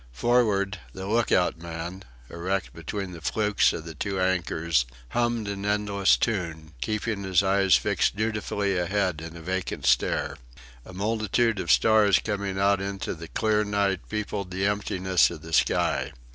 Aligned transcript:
Forward, 0.13 0.79
the 0.93 1.05
look 1.05 1.31
out 1.31 1.59
man, 1.59 2.03
erect 2.27 2.73
between 2.73 3.11
the 3.11 3.21
flukes 3.21 3.71
of 3.71 3.85
the 3.85 3.93
two 3.93 4.19
anchors, 4.19 4.87
hummed 5.09 5.47
an 5.47 5.63
endless 5.63 6.17
tune, 6.17 6.73
keeping 6.81 7.21
his 7.23 7.43
eyes 7.43 7.75
fixed 7.75 8.15
dutifully 8.15 8.75
ahead 8.79 9.21
in 9.21 9.35
a 9.35 9.43
vacant 9.43 9.85
stare. 9.85 10.37
A 10.87 10.91
multitude 10.93 11.59
of 11.59 11.71
stars 11.71 12.17
coming 12.17 12.57
out 12.57 12.81
into 12.81 13.13
the 13.13 13.27
clear 13.27 13.63
night 13.63 14.09
peopled 14.09 14.49
the 14.49 14.65
emptiness 14.65 15.29
of 15.29 15.43
the 15.43 15.53
sky. 15.53 16.11